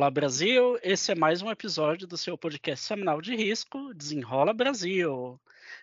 [0.00, 0.78] Olá, Brasil!
[0.82, 5.38] Esse é mais um episódio do seu podcast semanal de risco, Desenrola Brasil.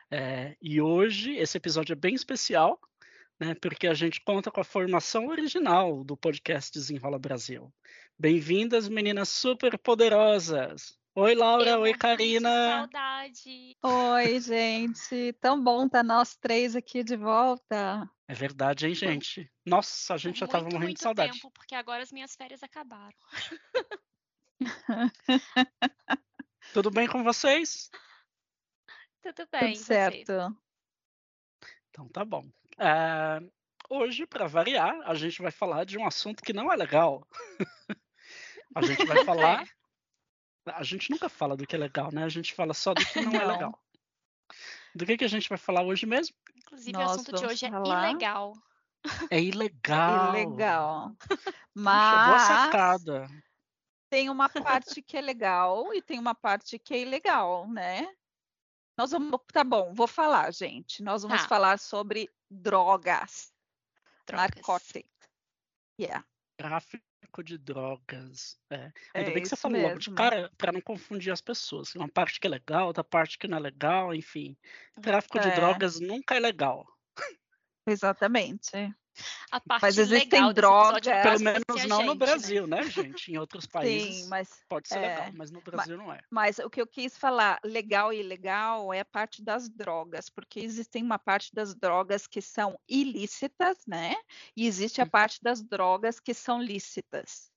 [0.10, 2.82] É, e hoje esse episódio é bem especial,
[3.40, 7.72] né, porque a gente conta com a formação original do podcast Desenrola Brasil.
[8.18, 10.98] Bem-vindas, meninas super poderosas!
[11.14, 11.70] Oi, Laura.
[11.70, 12.50] Eu Oi, Karina.
[12.50, 13.78] Saudade.
[13.84, 15.34] Oi, gente.
[15.34, 18.10] Tão bom estar nós três aqui de volta.
[18.28, 19.50] É verdade, hein, gente?
[19.66, 21.32] Nossa, a gente já tava muito, morrendo muito de saudade.
[21.34, 23.16] tempo, porque agora as minhas férias acabaram.
[26.74, 27.90] Tudo bem com vocês?
[29.22, 29.84] Tudo bem, Tudo você?
[29.84, 30.58] certo.
[31.90, 32.46] Então tá bom.
[32.78, 33.40] Ah,
[33.90, 37.26] hoje, para variar, a gente vai falar de um assunto que não é legal.
[38.76, 39.66] a gente vai falar.
[40.66, 42.26] A gente nunca fala do que é legal, né?
[42.26, 43.54] A gente fala só do que não, é Não.
[43.54, 43.87] legal.
[44.98, 46.36] Do que, que a gente vai falar hoje mesmo?
[46.56, 48.54] Inclusive, Nós o assunto de hoje é falar- ilegal.
[49.30, 50.32] É ilegal.
[50.32, 51.12] Legal.
[51.20, 53.28] Puxa, boa Mas sacada.
[54.10, 58.08] tem uma parte que é legal e tem uma parte que é ilegal, né?
[58.98, 59.40] Nós vamos.
[59.54, 61.04] Tá bom, vou falar, gente.
[61.04, 61.48] Nós vamos Tá.
[61.48, 63.54] falar sobre drogas.
[64.26, 64.50] Drogas.
[64.56, 65.12] Narcóticos.
[66.02, 66.26] Yeah.
[66.58, 68.58] Tráfico de drogas.
[68.72, 68.92] É.
[69.14, 70.16] É Ainda bem que você falou logo de mesmo.
[70.18, 71.94] cara para não confundir as pessoas.
[71.96, 74.58] Uma parte que é legal, outra parte que não é legal, enfim.
[75.02, 75.56] Tráfico de É.
[75.56, 76.88] drogas nunca é legal.
[77.88, 78.72] Exatamente.
[79.52, 82.40] A parte Mas existem legal episódio drogas- Pelo é menos conhecer a não no gente,
[82.40, 82.52] né?
[82.56, 83.32] Brasil, né, gente?
[83.32, 86.22] Em outros países Sim, mas pode ser é, legal, mas no Brasil não é.
[86.32, 90.60] Mas o que eu quis falar, legal e ilegal, é a parte das drogas, porque
[90.60, 94.16] existem uma parte das drogas que são ilícitas, né?
[94.56, 95.10] E existe a Hum.
[95.10, 97.52] parte das drogas que são lícitas,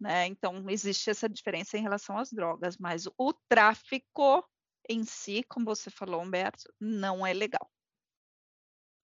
[0.00, 0.26] né?
[0.26, 4.44] Então existe essa diferença em relação às drogas, mas o tráfico
[4.88, 7.70] em si, como você falou, Humberto, não é legal.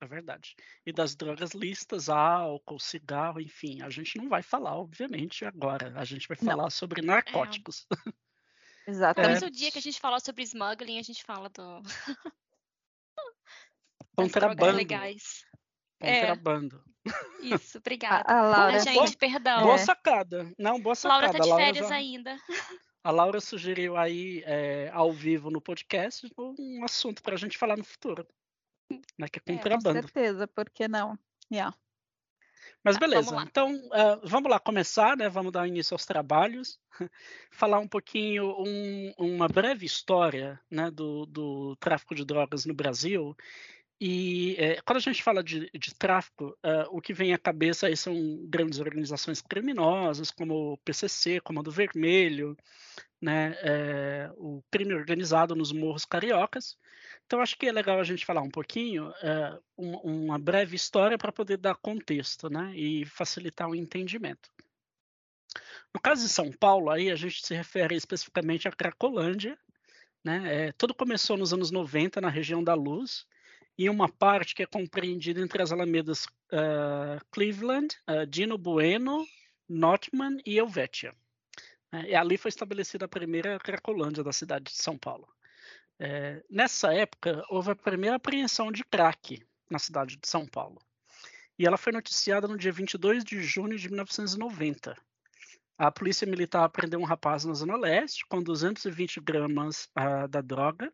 [0.02, 0.56] É verdade.
[0.84, 5.92] E das drogas listas, álcool, cigarro, enfim, a gente não vai falar, obviamente, agora.
[5.96, 6.50] A gente vai Não.
[6.56, 7.86] falar sobre narcóticos.
[8.84, 9.38] Exatamente.
[9.38, 11.82] Talvez o dia que a gente falar sobre smuggling, a gente fala do...
[14.16, 14.76] Contrabando.
[14.76, 15.44] legais.
[16.00, 16.20] É.
[16.26, 16.82] Contrabando.
[17.40, 18.24] Isso, obrigada.
[18.26, 19.62] A, a Laura, Ah, gente, perdão.
[19.62, 19.78] Boa É.
[19.78, 20.52] sacada.
[20.58, 21.20] Não, boa sacada.
[21.26, 22.36] Laura tá de Laura férias já- ainda.
[23.04, 27.76] A Laura sugeriu aí, é, ao vivo no podcast, um assunto para a gente falar
[27.76, 28.26] no futuro.
[29.22, 30.00] Né, que é É, com contrabando.
[30.02, 31.16] certeza, por que não?
[31.50, 31.76] Yeah.
[32.82, 35.28] Mas Tá, beleza, vamos então ah, vamos lá começar, né?
[35.28, 36.80] Vamos dar início aos trabalhos,
[37.52, 43.36] falar um pouquinho, um- uma breve história né, do, do tráfico de drogas no Brasil.
[44.00, 47.86] E eh, quando a gente fala de, de tráfico, ah, o que vem à cabeça
[47.86, 48.14] aí são
[48.48, 52.56] grandes organizações criminosas, como o PCC, Comando Vermelho,
[53.22, 56.76] né, eh, o crime organizado nos morros cariocas.
[57.24, 61.16] Então, acho que é legal a gente falar um pouquinho, eh, um- uma breve história
[61.16, 64.50] para poder dar contexto né, e facilitar o entendimento.
[65.94, 69.56] No caso de São Paulo, aí a gente se refere especificamente à Cracolândia.
[70.24, 73.26] Né, eh, tudo começou nos anos 90 na região da Luz,
[73.78, 79.26] e uma parte que é compreendida entre as alamedas ah, Cleveland, ah, Dino Bueno,
[79.68, 81.14] Notman e Helvetia.
[82.08, 85.28] E ali foi estabelecida a primeira Cracolândia da cidade de São Paulo.
[85.98, 90.80] Eh, nessa época, houve a primeira apreensão de crack na cidade de São Paulo.
[91.58, 94.96] E ela foi noticiada no dia 22 de junho de 1990.
[95.78, 100.92] A polícia militar prendeu um rapaz na Zona Leste com 220 gramas ah, da droga.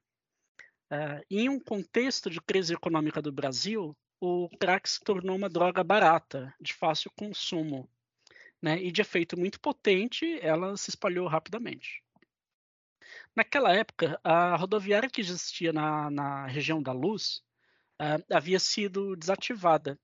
[0.90, 5.82] Ah, em um contexto de crise econômica do Brasil, o crack se tornou uma droga
[5.82, 7.88] barata, de fácil consumo.
[8.60, 8.82] Né?
[8.82, 12.02] E de efeito muito potente, ela se espalhou rapidamente.
[13.34, 17.42] Naquela época, a rodoviária que existia na, na região da Luz
[17.98, 19.98] ah, havia sido desativada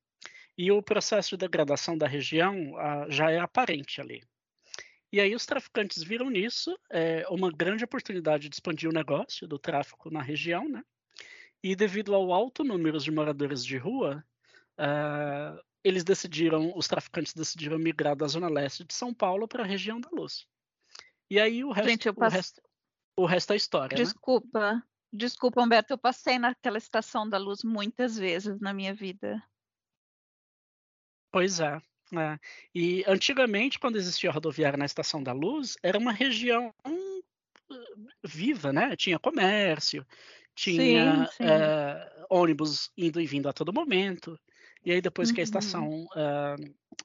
[0.57, 4.23] e o processo de degradação da região ah, já era aparente ali.
[5.13, 9.61] E aí os traficantes viram nisso eh, uma grande oportunidade de expandir o negócio do
[9.61, 10.83] tráfico na região, né?
[11.63, 14.25] E devido ao alto número de moradores de rua,
[14.77, 19.67] ah, eles decidiram, os traficantes decidiram migrar da zona leste de São Paulo para a
[19.67, 20.47] região da Luz.
[21.31, 22.63] E aí o resto, Gente, eu o resto,
[23.17, 24.03] o resto é história, né?
[24.03, 24.83] Desculpa,
[25.13, 29.43] desculpa, Humberto, eu passei naquela estação da luz muitas vezes na minha vida.
[31.31, 31.81] Pois é.
[32.17, 32.39] é.
[32.75, 37.21] E antigamente, quando existia a rodoviária na Estação da Luz, era uma região hum,
[38.23, 38.95] viva, né?
[38.95, 40.07] Tinha comércio,
[40.55, 41.45] tinha sim.
[41.45, 44.39] eh, ônibus indo e vindo a todo momento.
[44.85, 45.45] E aí, depois que a Uhum.
[45.45, 46.57] estação, ah,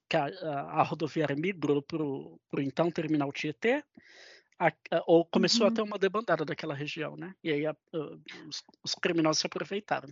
[0.10, 3.84] que a, a- a rodoviária migrou para o então terminal Tietê,
[4.60, 5.74] a- a- ou começou a Uhum.
[5.74, 7.36] ter uma debandada daquela região, né?
[7.44, 7.76] E aí a-
[8.48, 10.10] os, os criminosos se aproveitaram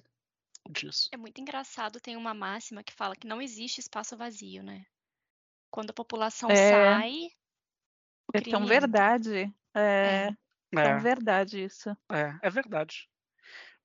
[0.71, 1.11] disso.
[1.11, 4.85] É muito engraçado, tem uma máxima que fala que não existe espaço vazio, né?
[5.71, 6.55] Quando a população É.
[6.55, 7.29] sai,
[8.33, 9.53] É tão verdade.
[9.75, 10.29] É,
[10.75, 10.79] é.
[10.81, 11.89] tão verdade isso.
[12.11, 13.09] É, é verdade.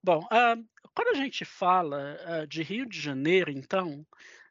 [0.05, 0.65] Bom, uh,
[0.95, 4.05] quando a gente fala uh, de Rio de Janeiro, então,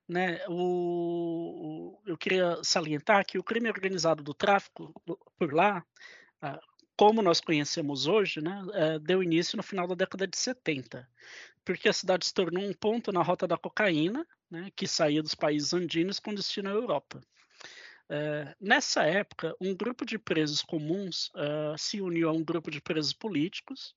[0.07, 4.94] né, o, o, eu queria salientar que o crime organizado do tráfico
[5.38, 5.83] por lá,
[6.42, 6.59] uh,
[6.95, 11.06] como nós conhecemos hoje, né, uh, deu início no final da década de 70,
[11.65, 15.36] porque a cidade se tornou um ponto na rota da cocaína, né, que saía dos
[15.36, 17.21] países andinos com destino à Europa.
[18.09, 22.81] Uh, nessa época, um grupo de presos comuns uh, se uniu a um grupo de
[22.81, 23.94] presos políticos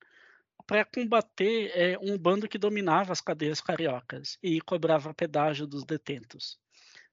[0.67, 6.59] para combater é, um bando que dominava as cadeias cariocas e cobrava pedágio dos detentos.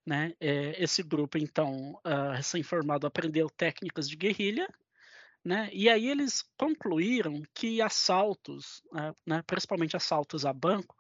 [0.06, 0.34] Né?
[0.40, 4.68] É, esse grupo, então, uh, recém-formado, aprendeu técnicas de guerrilha,
[5.44, 5.70] né?
[5.74, 10.96] e aí eles concluíram que assaltos, uh, né, principalmente assaltos a banco,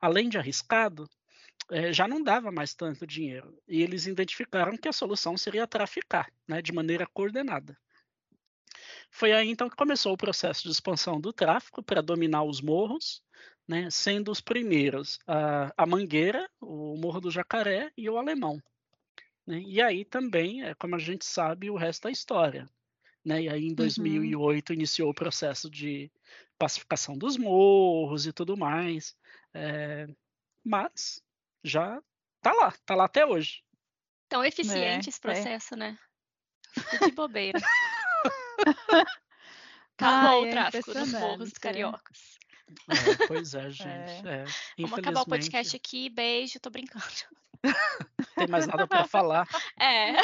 [0.00, 1.08] além de arriscado,
[1.70, 3.56] é, já não dava mais tanto dinheiro.
[3.68, 7.76] E eles identificaram que a solução seria traficar né, de maneira coordenada.
[9.10, 13.22] Foi aí então que começou o processo de expansão do tráfico para dominar os morros,
[13.66, 18.62] né, sendo os primeiros a, a, Mangueira, o Morro do Jacaré e o Alemão.
[19.46, 19.60] Né?
[19.66, 22.68] E aí também, é, como a gente sabe, o resto da história.
[23.24, 23.42] Né?
[23.42, 24.74] E aí em 2008 uhum.
[24.74, 26.10] iniciou o processo de
[26.58, 29.16] pacificação dos morros e tudo mais.
[29.52, 30.06] É,
[30.64, 31.22] mas
[31.62, 32.00] já
[32.40, 33.62] tá lá, tá lá até hoje.
[34.28, 35.22] Tão eficiente é, esse é.
[35.22, 35.76] processo, é.
[35.76, 35.98] né?
[37.04, 37.58] De bobeira.
[39.96, 42.38] Acabou o tráfico nos morros cariocas.
[42.88, 44.28] É, pois é, gente.
[44.28, 44.44] É.
[44.78, 46.08] Vamos acabar o podcast aqui.
[46.08, 47.04] Beijo, tô brincando.
[48.36, 49.46] Tem mais nada para falar.
[49.78, 50.16] É.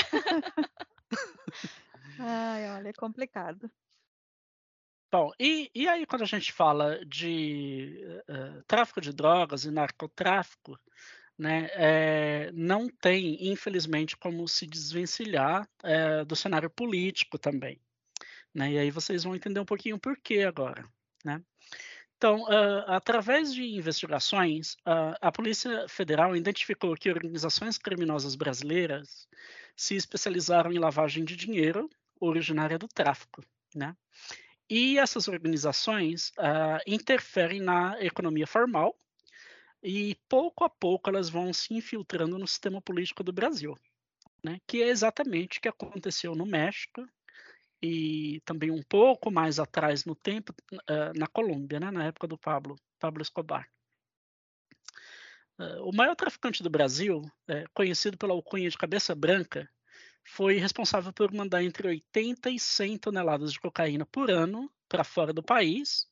[2.18, 3.70] Ai, olha, é complicado.
[5.12, 10.78] Bom, e, e aí quando a gente fala de uh, tráfico de drogas e narcotráfico,
[11.38, 17.80] né, é, não tem, infelizmente, como se desvencilhar é, do cenário político também.
[18.56, 18.73] Né?
[18.73, 20.82] E aí vocês vão entender um pouquinho por que agora.
[21.23, 21.43] Né?
[22.17, 29.29] Então, uh, através de investigações, uh, a Polícia Federal identificou que organizações criminosas brasileiras
[29.76, 33.44] se especializaram em lavagem de dinheiro originária do tráfico.
[33.75, 33.94] Né?
[34.70, 38.99] E essas organizações uh, interferem na economia formal
[39.82, 43.76] e, pouco a pouco, elas vão se infiltrando no sistema político do Brasil.
[44.43, 44.58] Né?
[44.67, 47.06] Que é exatamente o que aconteceu no México
[47.86, 52.36] e também um pouco mais atrás no tempo uh, na Colômbia, né, na época do
[52.36, 53.68] Pablo, Pablo Escobar.
[55.58, 59.70] Uh, o maior traficante do Brasil, uh, conhecido pela alcunha de cabeça branca,
[60.24, 65.32] foi responsável por mandar entre 80 e 100 toneladas de cocaína por ano para fora
[65.32, 66.08] do país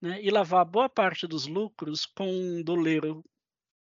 [0.00, 3.24] né, e lavar boa parte dos lucros com um doleiro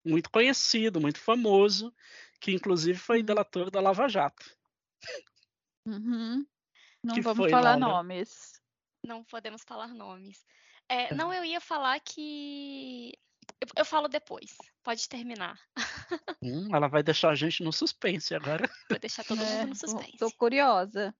[0.02, 1.94] muito conhecido, muito famoso,
[2.40, 3.24] que inclusive foi uhum.
[3.24, 4.44] delator da Lava Jato.
[5.86, 6.46] Uhum.
[7.04, 8.60] Não que vamos falar nomes.
[9.06, 10.44] Não podemos falar nomes.
[10.88, 11.14] É, tá.
[11.14, 13.12] Não, eu ia falar que.
[13.60, 14.56] Eu, eu falo depois.
[14.82, 15.58] Pode terminar.
[16.42, 18.68] Hum, ela vai deixar a gente no suspense agora.
[18.90, 20.16] Vou deixar todo é, mundo no suspense.
[20.18, 21.14] Tô curiosa.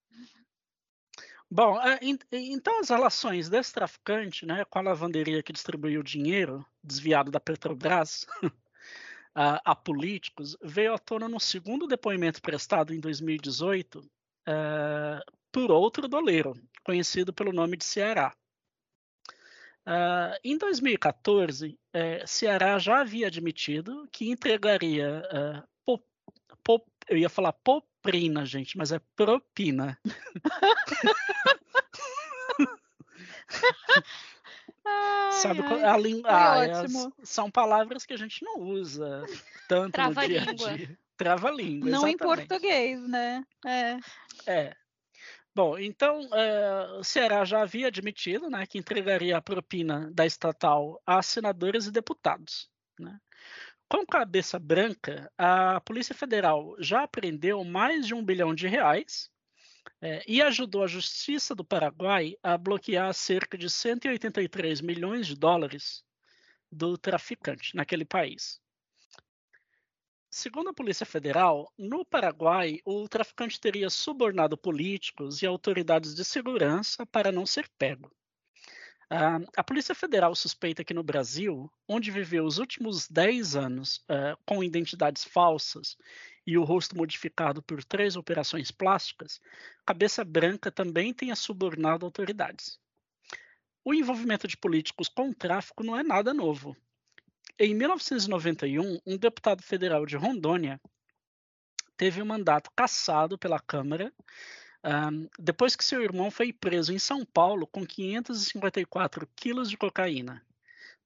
[1.51, 1.99] Bom, é,
[2.33, 7.39] então as relações desse traficante né, com a lavanderia que distribuiu o dinheiro desviado da
[7.39, 8.27] Petrobras
[9.35, 16.09] a, a, políticos veio à tona no segundo depoimento prestado em 2018 uh, por outro
[16.09, 18.35] doleiro, conhecido pelo nome de Ceará.
[19.87, 26.05] Uh, em 2014, uh, Ceará já havia admitido que entregaria uh, pop,
[26.65, 29.97] pop, eu ia falar poprina, gente, mas é propina.
[35.31, 36.31] Sabe ai, a língua?
[36.31, 36.73] Ah, é,
[37.23, 39.25] são palavras que a gente não usa
[39.69, 40.99] tanto Trava no dia a dia.
[41.17, 41.89] Trava língua.
[41.91, 42.15] Não exatamente.
[42.15, 43.45] em português, né?
[43.65, 43.99] É.
[44.47, 44.77] É.
[45.55, 51.01] Bom, então é, o Ceará já havia admitido né, que entregaria a propina da estatal
[51.07, 52.69] a senadores e deputados.
[52.99, 53.17] Né?
[53.89, 59.31] Com cabeça branca, a Polícia Federal já apreendeu mais de um bilhão de reais
[60.01, 66.03] é, e ajudou a Justiça do Paraguai a bloquear cerca de 183 milhões de dólares
[66.71, 68.61] do traficante naquele país.
[70.37, 77.07] Segundo a Polícia Federal, no Paraguai, o traficante teria subornado políticos e autoridades de segurança
[77.07, 78.11] para não ser pego.
[79.05, 84.37] Uh, a Polícia Federal suspeita que no Brasil, onde viveu os últimos 10 anos uh,
[84.45, 85.97] com identidades falsas
[86.45, 89.41] e o rosto modificado por três operações plásticas,
[89.87, 92.81] Cabeça Branca também tenha subornado autoridades.
[93.85, 96.77] O envolvimento de políticos com o tráfico não é nada novo.
[97.59, 100.81] Em 1991, um deputado federal de Rondônia
[101.97, 104.13] teve o um mandato cassado pela Câmara
[104.85, 110.45] Um, depois que seu irmão foi preso em São Paulo com 554 quilos de cocaína,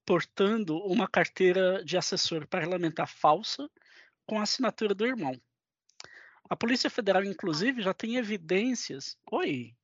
[0.05, 3.71] portando uma carteira de assessor parlamentar falsa
[4.27, 5.41] com a assinatura do irmão.
[6.51, 9.17] A Polícia Federal, inclusive, já tem evidências.
[9.31, 9.77] Oi.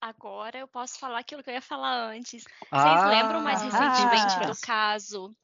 [0.00, 2.46] Agora eu posso falar aquilo que eu ia falar antes.
[2.70, 5.36] Ah, Vocês lembram mais recentemente ah, do caso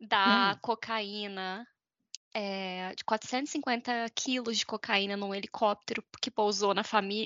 [0.00, 0.58] da hum.
[0.62, 1.66] cocaína
[2.32, 6.82] é, de 450 quilos de cocaína num helicóptero que pousou na,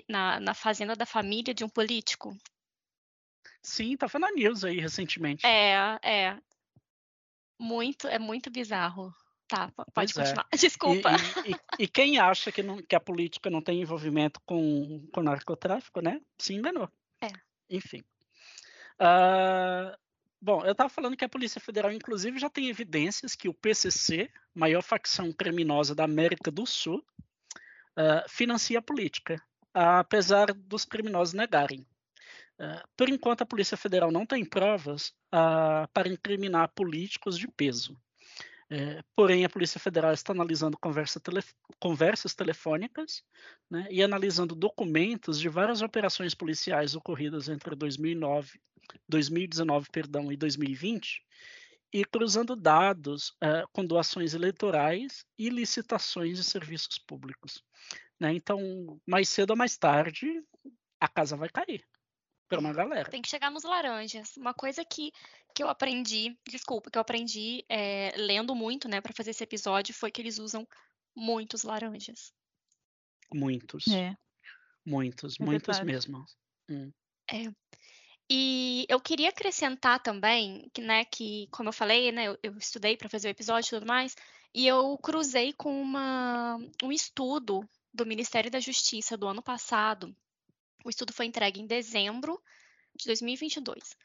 [0.08, 2.36] na, na, fazenda da família de um político.
[3.62, 5.46] Sim, tá na news aí recentemente.
[5.46, 6.38] É, é.
[7.58, 9.14] Muito, é muito bizarro.
[9.46, 10.20] Tá, pode pois é.
[10.20, 10.46] continuar.
[10.50, 10.56] É.
[10.56, 11.10] Desculpa.
[11.46, 15.22] E, e, e, quem acha que, não, que, a política não tem envolvimento com, com
[15.22, 16.20] narcotráfico, né?
[16.38, 16.90] Se enganou.
[17.20, 17.28] É.
[17.70, 18.02] Enfim.
[18.98, 19.96] Uh,
[20.44, 24.30] Bom, eu estava falando que a Polícia Federal, inclusive, já tem evidências que o PCC,
[24.54, 27.02] maior facção criminosa da América do Sul,
[27.96, 31.80] uh, financia a política, apesar dos criminosos negarem.
[32.60, 37.98] Uh, por enquanto, a Polícia Federal não tem provas uh, para incriminar políticos de peso.
[38.76, 41.22] É, porém, a Polícia Federal está analisando conversa
[41.78, 43.22] conversas telefônicas
[43.70, 48.58] né, e analisando documentos de várias operações policiais ocorridas entre 2009,
[49.08, 51.22] 2019 perdão, e 2020
[51.92, 57.62] e cruzando dados é, com doações eleitorais e licitações de serviços públicos.
[58.18, 58.34] Né?
[58.34, 58.58] Então,
[59.06, 60.42] mais cedo ou mais tarde,
[60.98, 61.84] a casa vai cair
[62.48, 63.10] para uma galera.
[63.10, 64.36] Tem que chegar nos laranjas.
[64.36, 65.12] Uma coisa que,
[65.54, 69.94] que eu aprendi, desculpa, que eu aprendi é, lendo muito, né, para fazer esse episódio,
[69.94, 70.66] foi que eles usam
[71.14, 72.32] muitos laranjas.
[73.32, 73.88] Muitos.
[73.88, 74.16] É.
[74.84, 75.92] Muitos, é muitos verdade.
[75.92, 76.24] mesmo.
[76.68, 76.92] Hum.
[77.30, 77.52] É.
[78.30, 82.96] E eu queria acrescentar também, que, né, que como eu falei, né, eu, eu estudei
[82.96, 84.16] para fazer o episódio e tudo mais,
[84.54, 90.14] e eu cruzei com uma, um estudo do Ministério da Justiça do ano passado,
[90.84, 92.40] o estudo foi entregue em dezembro
[92.94, 93.96] de 2022.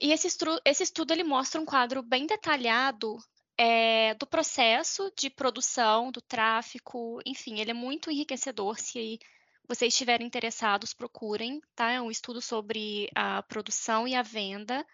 [0.00, 3.16] E esse, estudo, esse estudo ele mostra um quadro bem detalhado
[3.56, 8.78] é, do processo de produção, do tráfico, enfim, ele é muito enriquecedor.
[8.78, 9.18] Se
[9.66, 11.90] vocês estiverem interessados, procurem, tá?
[11.90, 14.86] É um estudo sobre a produção e a venda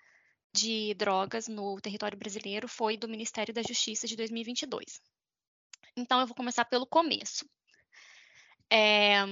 [0.52, 5.00] de drogas no território brasileiro, foi do Ministério da Justiça de 2022.
[5.96, 7.44] Então, eu vou começar pelo começo.
[8.70, 9.24] É,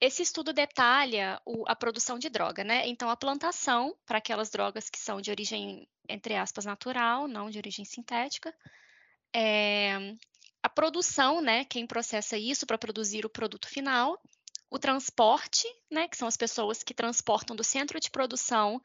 [0.00, 2.86] esse estudo detalha o, a produção de droga, né?
[2.86, 7.58] Então, a plantação para aquelas drogas que são de origem, entre aspas, natural, não de
[7.58, 8.54] origem sintética.
[9.34, 10.14] É,
[10.62, 11.64] a produção, né?
[11.64, 14.20] Quem processa isso para produzir o produto final.
[14.70, 16.08] O transporte, né?
[16.08, 18.80] Que são as pessoas que transportam do centro de produção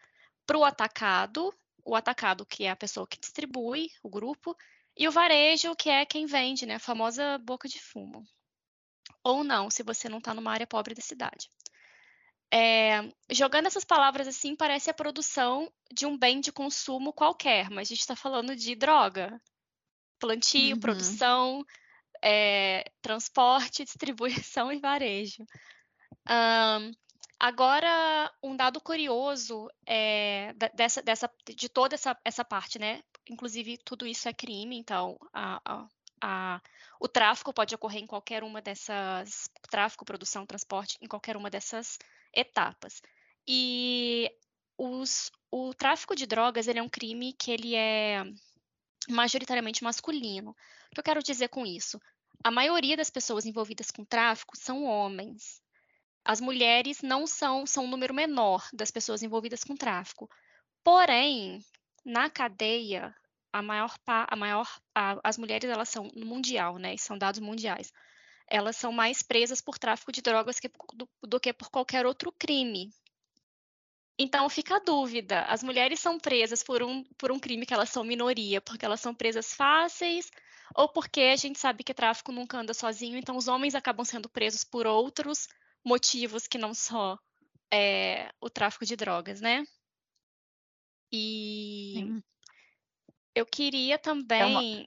[0.45, 1.53] para o atacado.
[1.83, 4.55] O atacado, que é a pessoa que distribui, o grupo.
[4.95, 6.75] E o varejo, que é quem vende, né?
[6.75, 8.25] A famosa boca de fumo
[9.23, 11.49] ou não, se você não está numa área pobre da cidade.
[12.51, 17.87] É, jogando essas palavras assim, parece a produção de um bem de consumo qualquer, mas
[17.87, 19.39] a gente está falando de droga.
[20.19, 20.79] Plantio, uhum.
[20.79, 21.65] produção,
[22.21, 25.45] é, transporte, distribuição e varejo.
[26.27, 26.91] Um,
[27.39, 33.01] agora, um dado curioso é, dessa, dessa, de toda essa, essa parte, né?
[33.29, 35.87] Inclusive, tudo isso é crime, então a, a,
[36.21, 36.61] a
[36.99, 41.97] o tráfico pode ocorrer em qualquer uma dessas tráfico, produção, transporte, em qualquer uma dessas
[42.35, 43.01] etapas.
[43.47, 44.29] E
[44.77, 48.23] os, o tráfico de drogas ele é um crime que ele é
[49.09, 50.51] majoritariamente masculino.
[50.51, 51.99] O que eu quero dizer com isso?
[52.43, 55.61] A maioria das pessoas envolvidas com tráfico são homens.
[56.23, 60.29] As mulheres não são, são um número menor das pessoas envolvidas com tráfico.
[60.83, 61.63] Porém,
[62.05, 63.13] na cadeia,
[63.51, 66.95] a maior, a maior a, as mulheres elas são mundial, né?
[66.97, 67.91] São dados mundiais.
[68.47, 72.31] Elas são mais presas por tráfico de drogas que, do, do que por qualquer outro
[72.31, 72.91] crime.
[74.17, 77.89] Então fica a dúvida: as mulheres são presas por um, por um crime que elas
[77.89, 80.29] são minoria, porque elas são presas fáceis,
[80.75, 84.29] ou porque a gente sabe que tráfico nunca anda sozinho, então os homens acabam sendo
[84.29, 85.47] presos por outros
[85.85, 87.17] motivos que não só
[87.71, 89.63] é, o tráfico de drogas, né?
[91.11, 92.23] E Sim.
[93.39, 94.41] Eu queria também.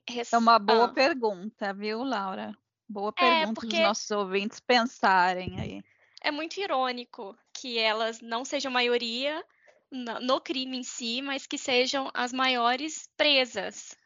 [0.06, 0.92] É uma, é uma boa ah.
[0.92, 2.54] pergunta, viu, Laura?
[2.86, 3.68] Boa é, pergunta é, porque...
[3.68, 5.82] dos nossos ouvintes pensarem aí.
[6.20, 9.42] É muito irônico que elas não sejam maioria
[9.90, 13.96] no crime em si, mas que sejam as maiores presas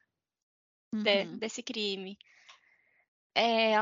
[0.93, 1.03] uhum.
[1.03, 2.17] de, desse crime.
[3.35, 3.75] É,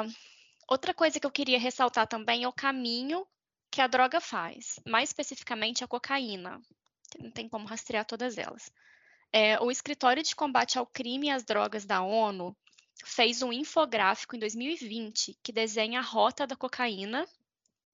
[0.66, 3.26] outra coisa que eu queria ressaltar também é o caminho
[3.71, 6.59] que a droga faz, mais especificamente a cocaína.
[7.18, 8.73] Não tem como rastrear todas elas.
[9.36, 12.56] É, o Escritório de Combate ao Crime e às Drogas da ONU
[13.04, 17.26] fez um infográfico em 2020 que desenha a rota da cocaína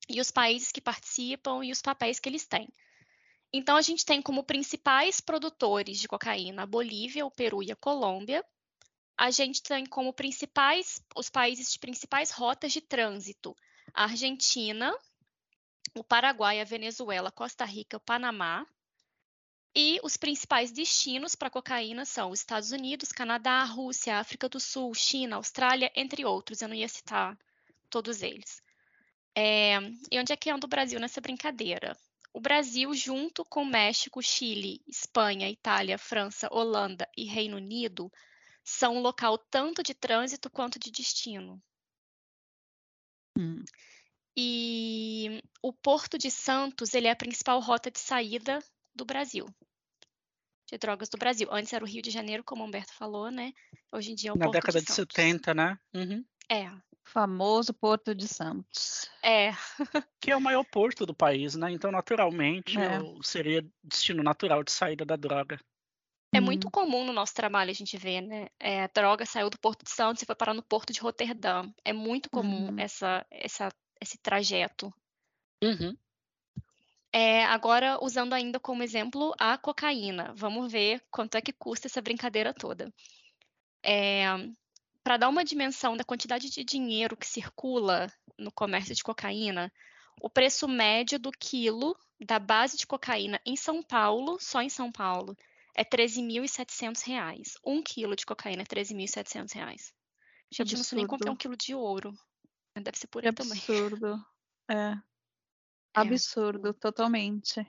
[0.06, 2.68] e os países que participam e os papéis que eles têm.
[3.50, 7.76] Então, a gente tem como principais produtores de cocaína a Bolívia, o Peru e a
[7.76, 8.44] Colômbia.
[9.16, 13.56] A gente tem como principais, os países de principais rotas de trânsito,
[13.94, 14.94] a Argentina,
[15.97, 18.66] o Paraguai, a Venezuela, Costa Rica, o Panamá.
[19.75, 24.93] E os principais destinos para cocaína são os Estados Unidos, Canadá, Rússia, África do Sul,
[24.95, 26.61] China, Austrália, entre outros.
[26.61, 27.39] Eu não ia citar
[27.89, 28.61] todos eles.
[29.37, 29.79] É,
[30.11, 31.97] e onde é que anda o Brasil nessa brincadeira?
[32.33, 38.11] O Brasil, junto com México, Chile, Espanha, Itália, França, Holanda e Reino Unido,
[38.65, 41.62] são um local tanto de trânsito quanto de destino.
[43.39, 43.65] Hum.
[44.37, 48.61] E o Porto de Santos, ele é a principal rota de saída
[48.94, 49.47] do Brasil.
[50.70, 51.49] De drogas do Brasil.
[51.50, 53.52] Antes era o Rio de Janeiro, como o Humberto falou, né?
[53.92, 55.14] Hoje em dia é o Na Porto década de, de, Santos.
[55.16, 55.78] 70, né?
[55.94, 56.25] Uhum.
[56.49, 56.70] É,
[57.04, 59.11] Famoso Porto de Santos.
[59.23, 59.50] é.
[60.20, 61.70] Que é o maior porto do país, né?
[61.73, 63.00] Então, naturalmente, É.
[63.00, 65.59] o- seria destino natural de saída da droga.
[66.32, 66.44] É Hum.
[66.44, 68.47] muito comum no nosso trabalho a gente ver, né?
[68.61, 71.64] É, a droga saiu do Porto de Santos e foi parar no Porto de Roterdã.
[71.85, 72.78] É muito comum Uhum.
[72.78, 73.68] essa, essa,
[74.00, 74.94] esse trajeto.
[75.64, 75.97] Uhum.
[77.12, 82.00] É, agora, usando ainda como exemplo a cocaína, vamos ver quanto é que custa essa
[82.00, 82.93] brincadeira toda.
[85.02, 89.73] Para dar uma dimensão da quantidade de dinheiro que circula no comércio de cocaína,
[90.21, 94.93] o preço médio do quilo da base de cocaína em São Paulo, só em São
[94.93, 95.35] Paulo,
[95.75, 97.55] é 13.700 reais.
[97.64, 99.93] Um quilo de cocaína é 13.700 reais.
[100.52, 102.12] Gente, eu não sei nem quanto é um quilo de ouro.
[102.76, 103.52] Deve ser por aí também.
[103.52, 104.23] absurdo.
[104.71, 104.95] É.
[105.97, 106.00] É.
[106.00, 107.66] Absurdo, totalmente.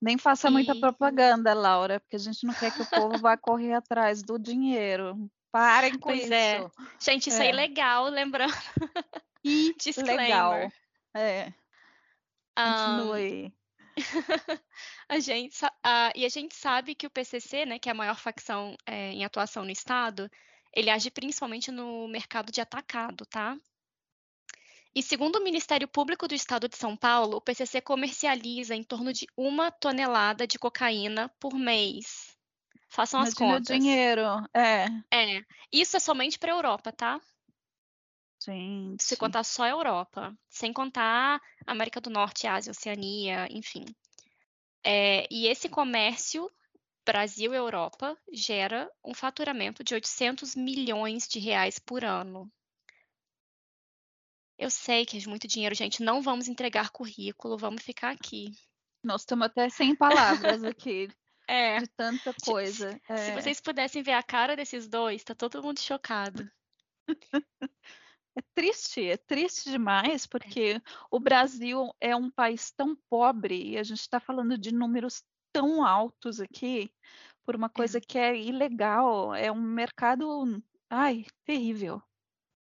[0.00, 3.72] Nem faça muita propaganda, Laura, porque a gente não quer que o povo vá correr
[3.72, 5.30] atrás do dinheiro.
[5.50, 6.32] Parem com Pois isso.
[6.34, 6.70] é.
[7.00, 7.50] Gente, isso é É.
[7.50, 8.52] ilegal, lembrando.
[9.44, 10.16] E Disclaimer.
[10.16, 10.72] legal.
[11.14, 11.52] É,
[12.56, 13.54] continue.
[15.08, 18.18] A gente, ah, e a gente sabe que o PCC, né, que é a maior
[18.18, 20.28] facção eh, em atuação no Estado,
[20.74, 23.56] ele age principalmente no mercado de atacado, tá?
[24.96, 29.12] E segundo o Ministério Público do Estado de São Paulo, o PCC comercializa em torno
[29.12, 32.34] de uma tonelada de cocaína por mês.
[32.88, 33.78] Façam as Imagina o contas.
[33.78, 34.22] dinheiro.
[34.54, 37.20] É, É, isso é somente para a Europa, tá?
[38.42, 39.04] gente.
[39.04, 43.84] Se contar só a Europa, sem contar América do Norte, Ásia, Oceania, enfim.
[44.82, 46.50] É, e esse comércio
[47.04, 52.50] Brasil e Europa gera um faturamento de 800 milhões de reais por ano.
[54.58, 56.02] Eu sei que é muito dinheiro, gente.
[56.02, 58.50] Não vamos entregar currículo, vamos ficar aqui.
[59.04, 61.08] Nós estamos até sem palavras aqui
[61.48, 62.90] É, de tanta se- coisa.
[63.06, 63.34] se É.
[63.40, 66.50] vocês pudessem ver a cara desses dois, tá todo mundo chocado.
[68.38, 70.78] É triste, é triste demais, porque
[71.10, 75.22] o Brasil é um país tão pobre e a gente está falando de números
[75.54, 76.92] tão altos aqui
[77.46, 82.02] por uma coisa que é ilegal, é um mercado, ai, terrível.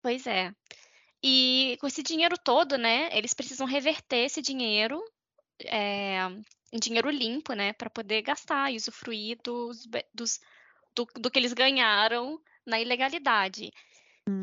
[0.02, 0.54] Pois é.
[1.26, 5.02] E com esse dinheiro todo, né, eles precisam reverter esse dinheiro
[5.64, 6.18] é,
[6.70, 10.38] em dinheiro limpo, né, para poder gastar e usufruir dos, dos-
[10.94, 13.72] do, do que eles ganharam na ilegalidade.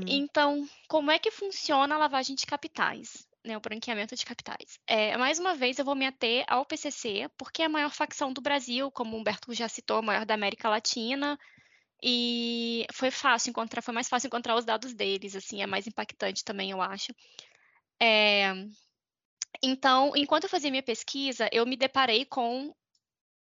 [0.07, 3.27] Então, como é que funciona a lavagem de capitais?
[3.43, 4.79] Né, o branqueamento de capitais.
[4.85, 8.31] É, mais uma vez, eu vou me ater ao PCC, porque é a maior facção
[8.33, 11.39] do Brasil, como o Humberto já citou, a maior da América Latina,
[12.03, 16.43] e foi fácil encontrar, foi mais fácil encontrar os dados deles, assim, é mais impactante
[16.43, 17.13] também, eu acho.
[18.01, 18.53] É,
[19.63, 22.73] então, enquanto eu fazia minha pesquisa, eu me deparei com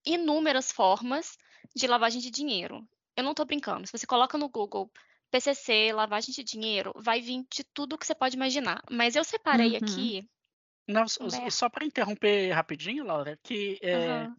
[0.05, 1.37] inúmeras formas
[1.75, 2.87] de lavagem de dinheiro.
[3.17, 3.85] Eu não estou brincando.
[3.87, 4.91] Se você coloca no Google
[5.31, 8.81] PCC, lavagem de dinheiro, vai vir de tudo que você pode imaginar.
[8.91, 9.77] Mas eu separei Uhum.
[9.77, 10.23] aqui.
[10.87, 11.51] Não, s- Humberto.
[11.51, 14.35] só para interromper rapidinho, Laura, que é, Aham.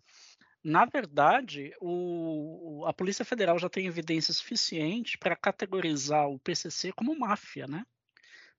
[0.64, 7.18] Na verdade o- a Polícia Federal já tem evidência suficiente para categorizar o PCC como
[7.18, 7.84] máfia, né?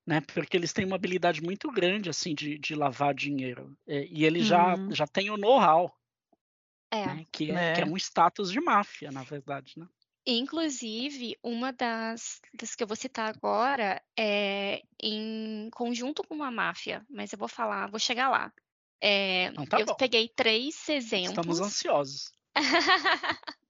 [0.07, 0.21] Né?
[0.21, 4.45] Porque eles têm uma habilidade muito grande assim de, de lavar dinheiro É, e eles
[4.47, 4.91] já Hum.
[4.91, 5.93] já têm o know-how,
[6.93, 6.97] É.
[7.03, 7.25] né?
[7.31, 7.85] Que é, que é É.
[7.85, 9.87] um status de máfia, na verdade, né?
[10.25, 17.03] Inclusive, uma das, das que eu vou citar agora é em conjunto com uma máfia,
[17.09, 18.53] mas eu vou falar, vou chegar lá.
[19.01, 19.95] É, Então tá eu bom.
[19.95, 21.59] peguei três Estamos exemplos.
[21.59, 22.31] ansiosos.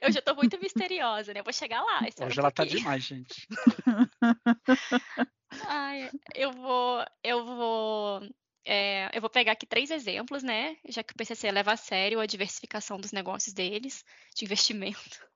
[0.00, 1.40] Eu já tô muito misteriosa, né?
[1.40, 2.00] Eu vou chegar lá.
[2.00, 2.78] Hoje ela tá pouquinho.
[2.78, 3.46] demais, gente.
[5.66, 8.20] Ai, eu vou, eu vou,
[8.64, 10.76] é, eu vou pegar aqui três exemplos, né?
[10.88, 14.98] Já que o PCC leva a sério a diversificação dos negócios deles, de investimento.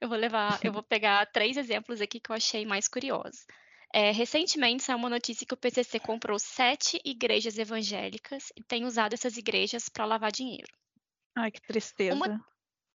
[0.00, 3.46] Eu vou levar, eu vou pegar três exemplos aqui que eu achei mais curiosos.
[3.92, 9.12] É, recentemente saiu uma notícia que o PCC comprou sete igrejas evangélicas e tem usado
[9.12, 10.72] essas igrejas para lavar dinheiro.
[11.36, 12.14] Ai, que tristeza.
[12.14, 12.42] Uma...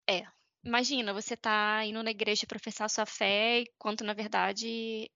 [0.08, 0.24] É.
[0.64, 5.10] Imagina, você está indo na igreja professar sua fé, enquanto na verdade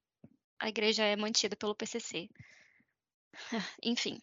[0.58, 2.28] a igreja é mantida pelo PCC.
[3.82, 4.20] Enfim,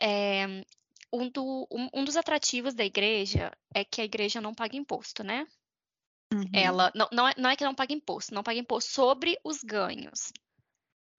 [0.00, 0.46] é,
[1.12, 5.24] um, do, um, um, dos atrativos da igreja é que a igreja não paga imposto,
[5.24, 5.46] né?
[6.32, 6.48] Uhum.
[6.52, 9.62] Ela não, não, é, não é que não paga imposto, não paga imposto sobre os
[9.62, 10.32] ganhos.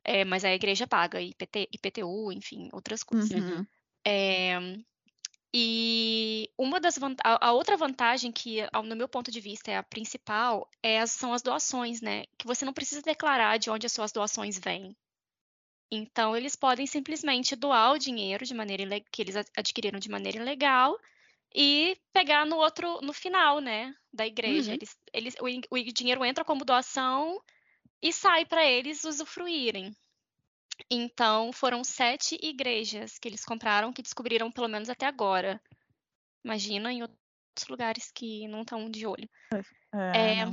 [0.06, 3.32] É, mas a igreja paga IPT, IPTU, enfim, outras coisas.
[3.32, 3.66] Uhum.
[4.06, 4.60] É,
[5.58, 9.84] e uma das a, a, outra vantagem que, no meu ponto de vista, é a
[9.84, 12.26] principal, é as, são as doações, né?
[12.38, 14.96] Que você não precisa declarar de onde as suas doações vêm.
[15.90, 21.00] Então, eles podem simplesmente doar o dinheiro de maneira que eles adquiriram de maneira ilegal
[21.56, 24.72] e pegar no outro, no final, né, da igreja.
[24.72, 24.76] Uhum.
[24.76, 27.42] Eles, eles, o, o dinheiro entra como doação
[28.02, 29.96] e sai para eles usufruírem.
[30.90, 35.62] Então, foram sete igrejas que eles compraram que descobriram, pelo menos até agora.
[36.44, 39.30] Imagina em outros lugares que não estão de olho.
[39.94, 40.46] É, é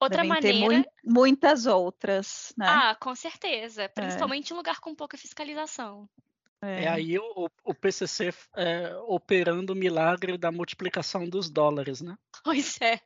[0.00, 0.82] outra Devem maneira.
[0.82, 2.66] Ter muitas outras, né?
[2.68, 3.84] Ah, com certeza.
[3.84, 3.88] É.
[3.88, 4.54] Principalmente é.
[4.54, 6.08] em lugar com pouca fiscalização.
[6.60, 12.16] É, é aí o, o PCC é, operando o milagre da multiplicação dos dólares, né?
[12.42, 13.00] Pois é.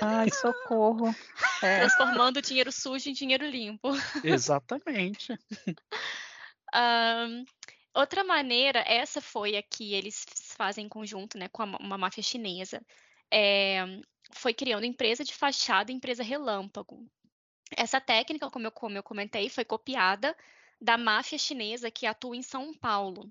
[0.00, 1.14] Ai, socorro.
[1.62, 1.80] É.
[1.80, 3.90] Transformando dinheiro sujo em dinheiro limpo.
[4.22, 5.32] Exatamente.
[6.74, 7.44] um,
[7.94, 10.24] outra maneira, essa foi a que eles
[10.56, 12.80] fazem em conjunto né, com uma máfia chinesa,
[13.30, 13.84] é,
[14.32, 17.06] foi criando empresa de fachada e empresa relâmpago.
[17.76, 20.36] Essa técnica, como eu, como eu comentei, foi copiada
[20.80, 23.30] da máfia chinesa que atua em São Paulo.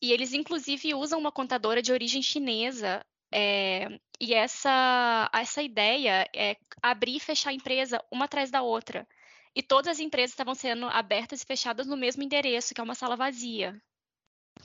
[0.00, 3.88] E eles, inclusive, usam uma contadora de origem chinesa é,
[4.20, 9.06] e essa, essa ideia é abrir e fechar a empresa uma atrás da outra.
[9.54, 12.94] E todas as empresas estavam sendo abertas e fechadas no mesmo endereço, que é uma
[12.94, 13.80] sala vazia.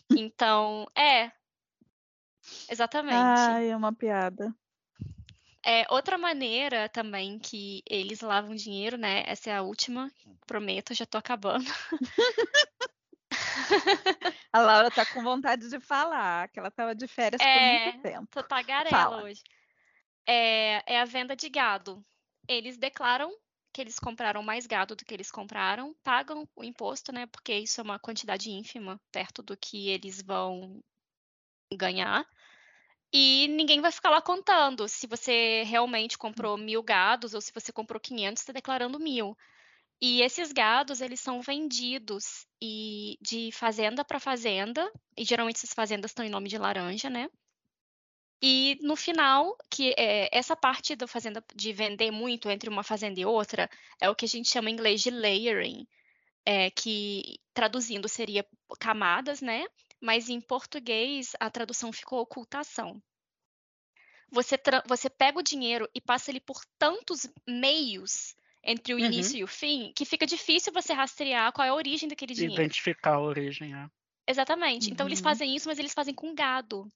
[0.10, 1.32] Então, é.
[2.70, 3.16] Exatamente.
[3.16, 4.54] Ai, é uma piada.
[5.64, 9.24] É, outra maneira também que eles lavam dinheiro, né?
[9.28, 10.12] Essa é a última,
[10.48, 11.66] prometo, já tô acabando.
[14.54, 18.02] A Laura tá com vontade de falar, que ela estava de férias é, por muito
[18.02, 18.28] tempo.
[18.32, 19.24] Tô tagarela Fala.
[19.24, 19.42] hoje.
[20.28, 22.04] É, é a venda de gado.
[22.48, 23.32] Eles declaram
[23.74, 27.26] que eles compraram mais gado do que eles compraram, pagam o imposto, né?
[27.28, 30.84] Porque isso é uma quantidade ínfima perto do que eles vão
[31.74, 32.26] ganhar.
[33.14, 37.72] E ninguém vai ficar lá contando se você realmente comprou mil gados ou se você
[37.72, 39.38] comprou 500, está declarando mil.
[40.02, 46.10] E esses gados, eles são vendidos e de fazenda para fazenda, e geralmente essas fazendas
[46.10, 47.30] estão em nome de laranja, né?
[48.42, 53.20] E no final, que é, essa parte da fazenda de vender muito entre uma fazenda
[53.20, 55.88] e outra é o que a gente chama em inglês de layering,
[56.44, 58.44] é, que traduzindo seria
[58.80, 59.68] camadas, né?
[60.02, 63.00] Mas em português a tradução ficou ocultação.
[64.32, 68.34] Você, você pega o dinheiro e passa ele por tantos meios
[68.64, 69.06] entre o uhum.
[69.06, 72.62] início e o fim, que fica difícil você rastrear qual é a origem daquele dinheiro.
[72.62, 73.88] Identificar a origem, é.
[74.28, 74.88] Exatamente.
[74.88, 74.94] Uhum.
[74.94, 75.24] Então eles uhum.
[75.24, 76.88] fazem isso, mas eles fazem com gado.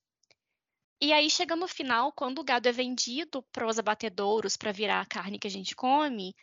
[1.00, 5.00] E aí chega no final, quando o gado é vendido para os abatedouros para virar
[5.00, 6.34] a carne que a gente come,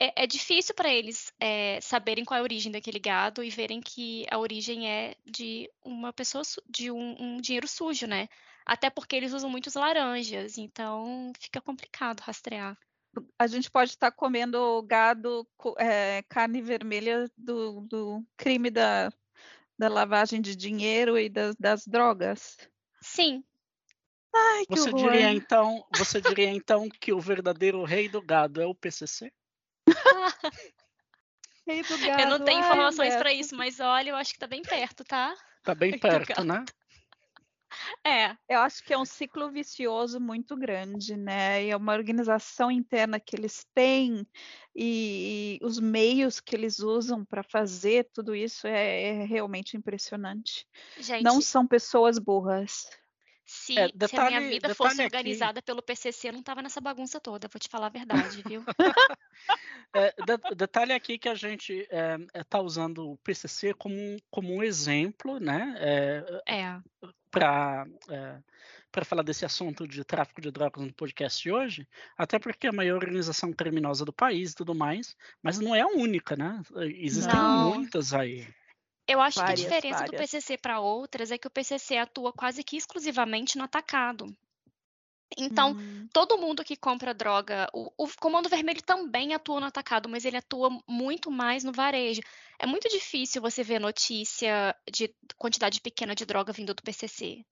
[0.00, 3.80] é, é difícil para eles é, saberem qual é a origem daquele gado e verem
[3.80, 8.28] que a origem é de uma pessoa, de um, um dinheiro sujo, né?
[8.66, 12.76] Até porque eles usam muitos laranjas, então fica complicado rastrear
[13.38, 15.46] a gente pode estar comendo gado,
[15.78, 19.10] é, carne vermelha do, do crime da,
[19.78, 22.56] da, lavagem de dinheiro e das, das drogas.
[23.02, 23.42] Sim.
[24.34, 25.10] Ai, que você horror.
[25.10, 29.32] diria então, você diria então que o verdadeiro rei do gado é o PCC?
[31.66, 32.22] rei do gado.
[32.22, 35.34] Eu não tenho informações para isso, mas olha, eu acho que está bem perto, tá?
[35.64, 36.64] Tá bem perto, né?
[38.04, 38.34] É.
[38.48, 41.64] Eu acho que é um ciclo vicioso muito grande, né?
[41.64, 44.26] E é uma organização interna que eles têm
[44.74, 50.66] e, e os meios que eles usam para fazer tudo isso é, é realmente impressionante.
[50.98, 52.88] Gente, Não são pessoas burras.
[53.44, 55.66] Se, é, detalhe, se, a minha vida fosse organizada aqui.
[55.66, 58.62] pelo PCC, eu não estava nessa bagunça toda, vou te falar a verdade, viu?
[59.92, 63.96] é, de, detalhe aqui que a gente está é, tá usando o PCC como,
[64.30, 65.74] como um exemplo, né?
[65.78, 66.80] É, é
[67.30, 68.38] para é,
[68.90, 71.88] para falar desse assunto de tráfico de drogas no podcast de hoje,
[72.18, 75.80] até porque é a maior organização criminosa do país e tudo mais, mas não é
[75.80, 76.60] a única, né?
[76.96, 77.74] Existem não.
[77.74, 78.48] muitas aí.
[79.06, 80.10] Eu acho várias, que a diferença várias.
[80.10, 84.36] do PCC para outras é que o PCC atua quase que exclusivamente no atacado.
[85.38, 86.08] Então, hum.
[86.12, 90.36] todo mundo que compra droga, o, o, Comando Vermelho também atua no atacado, mas ele
[90.36, 92.20] atua muito mais no varejo.
[92.58, 97.44] É muito difícil você ver notícia de quantidade pequena de droga vindo do PCC.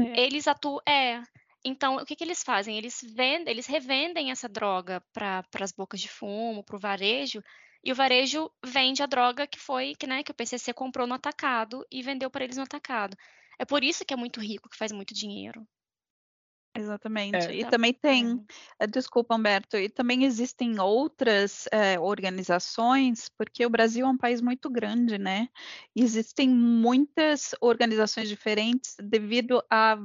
[0.00, 0.20] É.
[0.20, 1.22] Eles atuam, é.
[1.64, 2.76] Então, o que, que eles fazem?
[2.76, 7.42] Eles vendem, eles revendem essa droga para as bocas de fumo, para o varejo,
[7.82, 11.14] e o varejo vende a droga que foi, que, né, que o PCC comprou no
[11.14, 13.16] atacado e vendeu para eles no atacado.
[13.58, 15.66] É por isso que é muito rico, que faz muito dinheiro.
[16.76, 17.36] Exatamente.
[17.36, 18.44] É, e também tem,
[18.80, 18.86] é.
[18.86, 24.68] desculpa, Humberto, e também existem outras é, organizações, porque o Brasil é um país muito
[24.68, 25.48] grande, né?
[25.94, 29.96] existem muitas organizações diferentes devido à,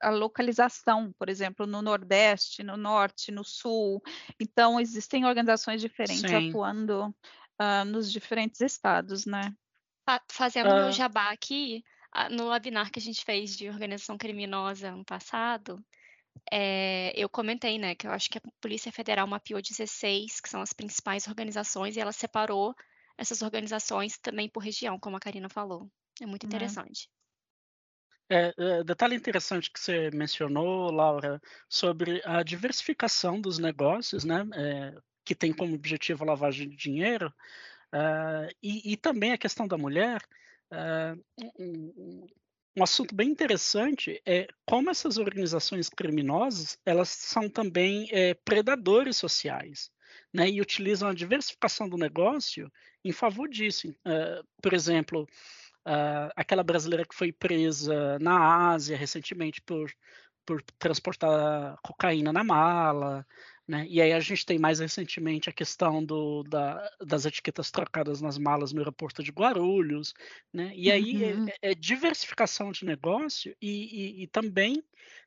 [0.00, 4.02] à, localização, por exemplo, no Nordeste, no Norte, no Sul.
[4.40, 6.48] Então, existem organizações diferentes Sim.
[6.48, 7.14] atuando
[7.60, 9.54] uh, nos diferentes estados, né?
[10.30, 10.74] Fazendo uh...
[10.74, 11.84] meu jabá aqui,
[12.30, 15.84] no webinar que a gente fez de organização criminosa ano passado,
[16.50, 20.60] é, eu comentei, né, que eu acho que a Polícia Federal mapeou 16, que são
[20.60, 22.74] as principais organizações, e ela separou
[23.16, 25.88] essas organizações também por região, como a Karina falou.
[26.20, 26.48] É muito uhum.
[26.48, 27.08] interessante.
[28.30, 34.94] É, é, detalhe interessante que você mencionou, Laura, sobre a diversificação dos negócios, né, é,
[35.24, 37.32] que tem como objetivo a lavagem de dinheiro,
[37.92, 40.22] uh, e, e, também a questão da mulher.
[40.70, 41.24] Uh,
[41.58, 42.26] um, um
[42.82, 49.90] assunto bem interessante é como essas organizações criminosas elas são também é, predadores sociais,
[50.32, 50.48] né?
[50.50, 52.70] E utilizam a diversificação do negócio
[53.04, 53.88] em favor disso.
[53.88, 55.28] Uh, por exemplo,
[55.86, 59.92] uh, aquela brasileira que foi presa na Ásia recentemente por,
[60.44, 63.26] por transportar cocaína na mala,
[63.66, 63.86] né?
[63.88, 68.36] E aí a gente tem mais recentemente a questão do, da, das etiquetas trocadas nas
[68.36, 70.12] malas no aeroporto de Guarulhos,
[70.52, 70.72] né?
[70.76, 71.48] E aí é, uhum.
[71.48, 74.82] é, é, diversificação de negócio e, e, e, também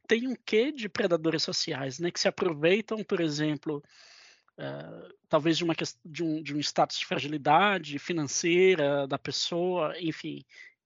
[0.08, 2.12] tem um quê de predadores sociais, né?
[2.12, 3.84] Que se aproveitam, por exemplo,
[4.60, 5.74] uh, talvez de, uma,
[6.06, 10.46] de, um, de um status de fragilidade financeira da pessoa, enfim,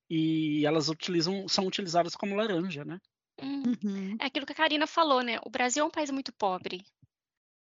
[0.10, 3.00] e elas utilizam, são utilizadas como laranja, né?
[3.42, 4.16] Uhum.
[4.20, 5.38] É aquilo que a Karina falou, né?
[5.44, 6.86] O Brasil é um país muito pobre.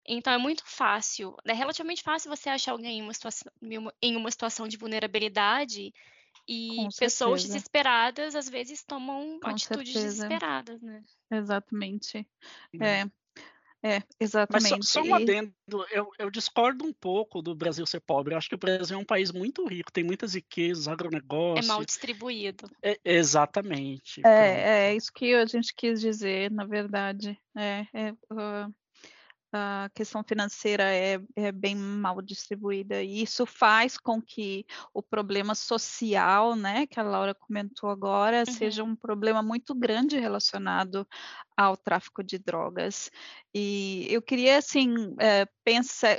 [0.09, 3.53] Então é muito fácil, é relativamente fácil você achar alguém em uma situação,
[4.03, 5.93] em uma situação de vulnerabilidade
[6.49, 7.49] e Com pessoas certeza.
[7.49, 10.29] desesperadas às vezes tomam Com atitudes certeza.
[10.29, 11.03] desesperadas, né?
[11.31, 12.27] Exatamente.
[12.81, 13.07] É.
[13.83, 14.71] É, exatamente.
[14.71, 15.53] Mas só, só um adendo,
[15.91, 18.35] eu, eu, discordo um pouco do Brasil ser pobre.
[18.35, 21.65] Eu acho que o Brasil é um país muito rico, tem muitas riquezas, agronegócio.
[21.65, 22.69] É mal distribuído.
[22.83, 24.23] É, exatamente.
[24.27, 27.39] É, é isso que a gente quis dizer, na verdade.
[27.55, 28.75] É, é uh,
[29.57, 35.55] a questão financeira é, é, bem mal distribuída e isso faz com que o problema
[35.55, 38.53] social, né, que a Laura comentou agora, uhum.
[38.53, 41.07] seja um problema muito grande relacionado
[41.57, 43.11] ao tráfico de drogas.
[43.55, 46.19] E eu queria assim é, pensar,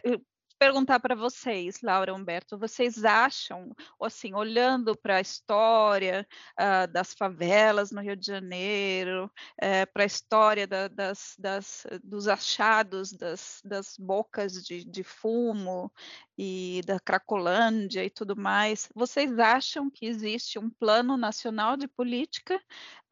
[0.57, 6.27] perguntar para vocês, Laura Humberto, vocês acham, assim, olhando para a história
[6.59, 11.85] uh, das favelas no Rio de Janeiro, uh, eh, para a história da, das, das,
[12.03, 15.91] dos achados das, das bocas de, de, fumo
[16.37, 22.55] e da Cracolândia e tudo mais, vocês acham que existe um plano nacional de política,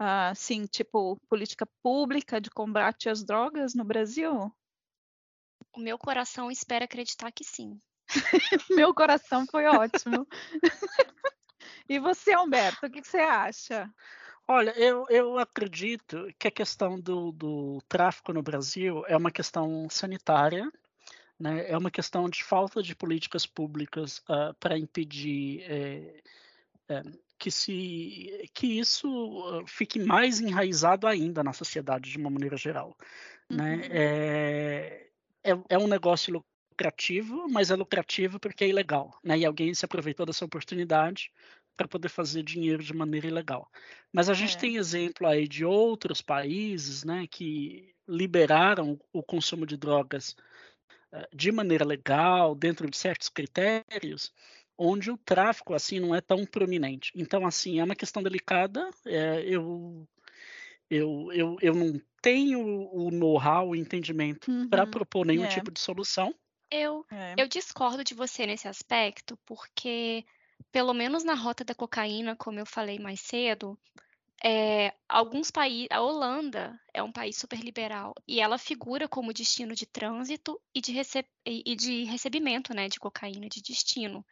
[0.02, 4.52] uh, assim, tipo política pública de combate às drogas no Brasil?
[5.76, 7.80] O meu coração espera acreditar que sim.
[8.70, 10.28] meu coração foi ótimo.
[11.90, 13.90] e você, Humberto, o que, que você acha?
[14.48, 19.88] Olha, eu, eu acredito que a questão do, do tráfico no Brasil é uma questão
[19.90, 20.72] sanitária,
[21.40, 21.70] né?
[21.70, 26.22] é uma questão de falta de políticas públicas uh, para impedir é,
[26.90, 27.04] é,
[27.40, 32.96] que, se, que isso fique mais enraizado ainda na sociedade de uma maneira geral.
[33.50, 33.74] Né?
[33.74, 33.78] Uhum.
[33.80, 33.88] Né?
[33.90, 35.05] É,
[35.46, 39.38] é, é um negócio lucrativo, mas é lucrativo porque é ilegal, né?
[39.38, 41.32] E alguém se aproveitou dessa oportunidade
[41.78, 43.70] para poder fazer dinheiro de maneira ilegal.
[44.12, 44.60] Mas a gente é.
[44.60, 50.36] tem exemplo aí de outros países, né, que liberaram o consumo de drogas
[51.12, 54.32] uh, de maneira legal, dentro de certos critérios,
[54.78, 57.12] onde o tráfico assim não é tão prominente.
[57.16, 58.90] Então, assim, é uma questão delicada.
[59.06, 60.08] É, eu
[60.90, 65.48] eu, eu, eu não tenho o know-how, o entendimento uhum, para propor nenhum é.
[65.48, 66.34] tipo de solução.
[66.72, 67.36] Eu, é.
[67.38, 70.26] eu discordo de você nesse aspecto, porque,
[70.72, 73.78] pelo menos na rota da cocaína, como eu falei mais cedo,
[74.44, 79.74] é, alguns países, a Holanda é um país super liberal e ela figura como destino
[79.74, 80.94] de trânsito e de,
[81.46, 84.26] e de recebimento né, de cocaína, de destino.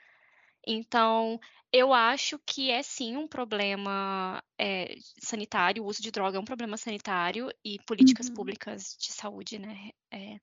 [0.65, 1.39] Então,
[1.71, 6.45] eu acho que é sim um problema é, sanitário, o uso de droga é um
[6.45, 8.30] problema sanitário e políticas Uhum.
[8.30, 10.38] públicas de saúde, né, é,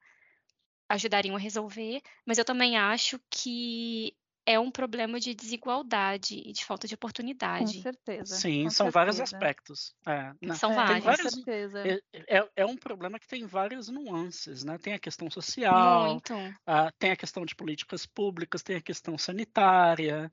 [0.89, 4.17] ajudariam a resolver, mas eu também acho que
[4.53, 7.81] é um problema de desigualdade e de falta de Com oportunidade.
[7.83, 8.37] certeza.
[8.37, 9.37] Sim, com são vários certeza.
[9.37, 9.95] aspectos.
[10.07, 10.99] É, não, São É, vários.
[10.99, 11.35] com vários.
[11.35, 11.79] certeza.
[11.87, 12.01] É,
[12.39, 14.77] é- é um problema que tem várias nuances, né?
[14.79, 16.35] Tem a questão social, Muito.
[16.67, 20.31] ah, tem a questão de políticas públicas, tem a questão sanitária,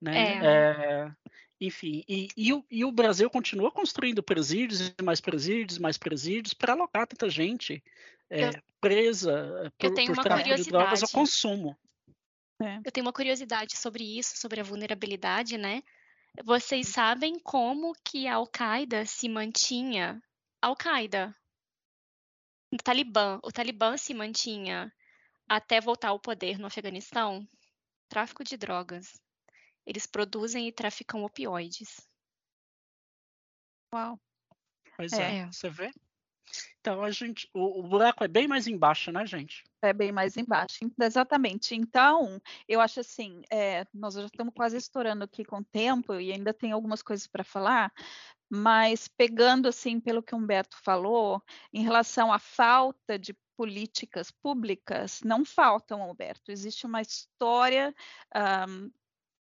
[0.00, 0.34] né?
[0.34, 0.44] É.
[0.44, 1.12] É,
[1.60, 6.54] enfim, e, e o, e o Brasil continua construindo presídios e mais presídios, mais presídios
[6.54, 7.82] para alocar tanta gente
[8.30, 11.12] é, Eu- presa Eu por, tenho por uma tráfico de drogas ao curiosidade.
[11.12, 11.76] consumo.
[12.62, 12.78] É.
[12.84, 15.82] Eu tenho uma curiosidade sobre isso, sobre a vulnerabilidade, né?
[16.44, 20.22] Vocês sabem como que a Al-Qaeda se mantinha?
[20.62, 21.34] Al-Qaeda,
[22.72, 24.92] o Talibã, o Talibã se mantinha
[25.48, 27.48] até voltar ao poder no Afeganistão?
[28.08, 29.20] Tráfico de drogas.
[29.86, 32.06] Eles produzem e traficam opioides.
[33.92, 34.20] Uau.
[34.96, 35.46] Pois é, É.
[35.46, 35.90] você vê?
[36.80, 39.62] Então a gente, o, o buraco é bem mais embaixo, né, gente?
[39.82, 40.78] É bem mais embaixo.
[40.84, 41.74] Ent- Exatamente.
[41.74, 46.32] Então, eu acho assim, é, nós já estamos quase estourando aqui com o tempo e
[46.32, 47.92] ainda tem algumas coisas para falar,
[48.48, 55.20] mas pegando assim pelo que o Humberto falou, em relação à falta de políticas públicas,
[55.22, 56.50] não faltam, Humberto.
[56.50, 57.94] Existe uma história
[58.34, 58.88] ahm,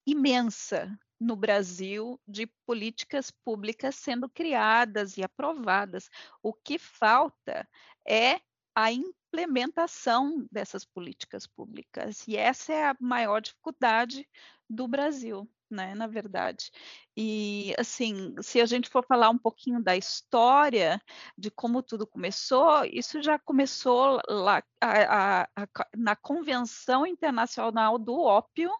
[0.06, 6.08] imensa no Brasil de políticas públicas sendo criadas e aprovadas.
[6.42, 7.68] O que falta
[8.06, 8.40] é
[8.74, 12.26] a implementação dessas políticas públicas.
[12.28, 14.28] E essa é a maior dificuldade
[14.70, 16.70] do Brasil, né, na verdade.
[17.16, 21.00] E assim, se a gente for falar um pouquinho da história
[21.36, 28.18] de como tudo começou, isso já começou lá a, a, a, na Convenção Internacional do
[28.20, 28.70] Ópio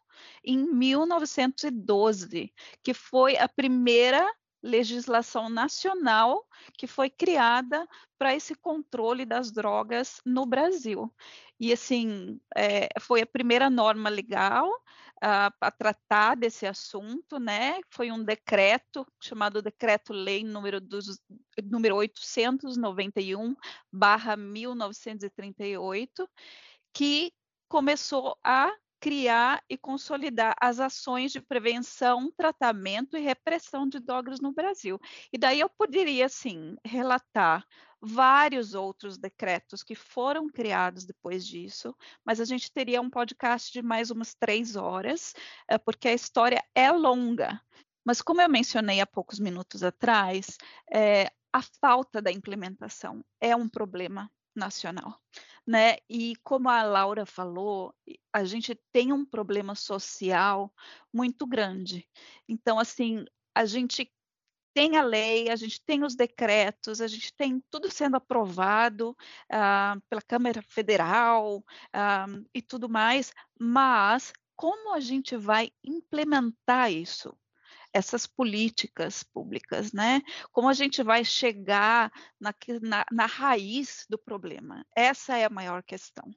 [0.45, 4.27] em 1912, que foi a primeira
[4.63, 6.45] legislação nacional
[6.77, 7.87] que foi criada
[8.19, 11.13] para esse controle das drogas no Brasil.
[11.61, 14.71] E assim, é, foi a primeira norma legal
[15.21, 17.81] para tratar desse assunto, né?
[17.91, 21.21] Foi um decreto chamado Decreto-Lei número, dos,
[21.65, 23.55] número 891
[23.93, 26.29] barra 1938,
[26.93, 27.33] que
[27.69, 34.53] começou a criar e consolidar as ações de prevenção, tratamento e repressão de drogas no
[34.53, 34.99] Brasil.
[35.33, 37.65] E daí eu poderia, assim, relatar
[38.01, 43.83] vários outros decretos que foram criados depois disso, mas a gente teria um podcast de
[43.83, 45.35] mais umas três horas,
[45.85, 47.61] porque a história é longa.
[48.05, 50.57] Mas como eu mencionei há poucos minutos atrás,
[50.93, 55.21] é, a falta da implementação é um problema nacional
[55.69, 55.99] né?
[56.09, 57.95] E como a Laura falou,
[58.33, 60.73] a gente tem um problema social
[61.13, 62.09] muito grande.
[62.49, 64.11] Então, assim, a gente
[64.73, 70.01] tem a lei, a gente tem os decretos, a gente tem tudo sendo aprovado uh,
[70.09, 77.37] pela Câmara Federal uh, e tudo mais, mas como a gente vai implementar isso?
[77.99, 80.23] Essas políticas públicas, né?
[80.53, 84.87] Como a gente vai chegar na, na, na raiz do problema?
[84.97, 86.31] Essa é a maior questão.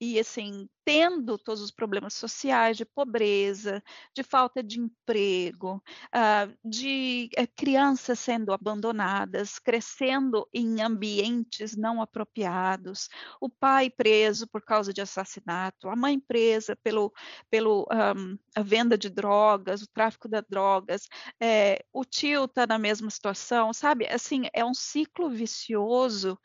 [0.00, 3.82] E assim, tendo todos os problemas sociais de pobreza,
[4.14, 5.82] de falta de emprego,
[6.14, 13.08] uh, de uh, crianças sendo abandonadas, crescendo em ambientes não apropriados,
[13.40, 17.12] o pai preso por causa de assassinato, a mãe presa pelo,
[17.50, 21.08] pelo um, a venda de drogas, o tráfico de drogas,
[21.40, 24.06] é, o tio está na mesma situação, sabe?
[24.06, 26.38] Assim, é um ciclo vicioso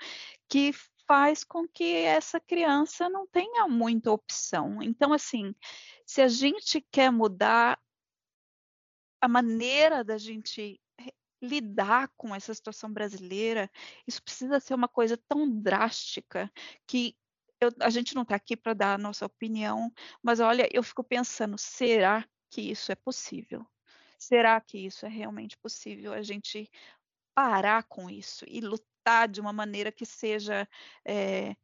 [0.49, 0.73] que
[1.07, 4.81] faz com que essa criança não tenha muita opção.
[4.81, 5.53] Então, assim,
[6.05, 7.79] se a gente quer mudar
[9.21, 10.79] a maneira da gente
[11.41, 13.69] lidar com essa situação brasileira,
[14.07, 16.51] isso precisa ser uma coisa tão drástica
[16.87, 17.17] que
[17.59, 21.03] eu, a gente não está aqui para dar a nossa opinião, mas olha, eu fico
[21.03, 23.65] pensando, será que isso é possível?
[24.17, 26.69] Será que isso é realmente possível a gente
[27.35, 28.92] parar com isso e lutar
[29.29, 30.67] de uma maneira que seja
[31.05, 31.55] é,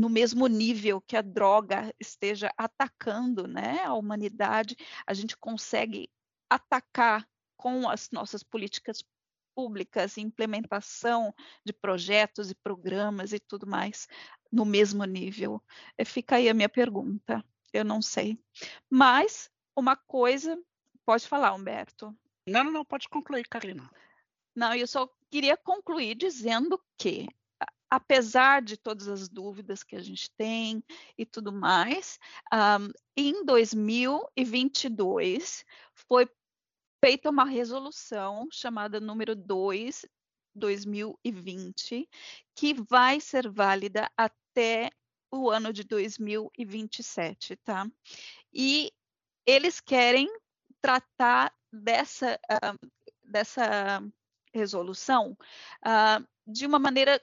[0.00, 4.76] no mesmo nível que a droga esteja atacando né, a humanidade,
[5.06, 6.10] a gente consegue
[6.48, 9.04] atacar com as nossas políticas
[9.54, 11.34] públicas, implementação
[11.64, 14.08] de projetos e programas e tudo mais
[14.50, 15.62] no mesmo nível?
[16.04, 17.44] Fica aí a minha pergunta.
[17.72, 18.38] Eu não sei.
[18.88, 20.58] Mas uma coisa,
[21.04, 22.16] pode falar, Humberto.
[22.46, 23.88] Não, não, não, pode concluir, Karina.
[24.60, 27.26] Não, eu só queria concluir dizendo que
[27.88, 30.84] apesar de todas as dúvidas que a gente tem
[31.16, 32.18] e tudo mais,
[32.52, 36.28] um, em 2022 foi
[37.02, 40.04] feita uma resolução chamada número 2
[40.54, 42.06] 2020,
[42.54, 44.90] que vai ser válida até
[45.32, 47.90] o ano de 2027, tá?
[48.52, 48.92] E
[49.46, 50.28] eles querem
[50.82, 52.76] tratar dessa, uh,
[53.24, 54.02] dessa
[54.52, 55.36] resolução
[55.86, 57.20] uh, de uma maneira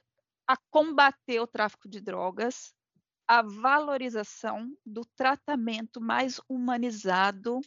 [0.47, 2.73] a combater o tráfico de drogas,
[3.27, 7.59] a valorização do tratamento mais humanizado,